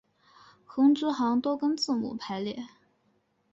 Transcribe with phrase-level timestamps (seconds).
[0.65, 2.67] 横直行都跟字母排列。